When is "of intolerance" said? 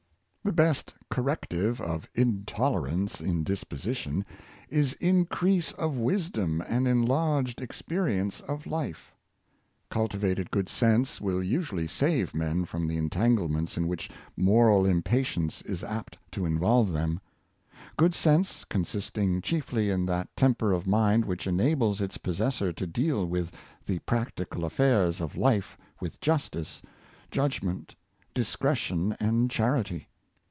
1.79-3.21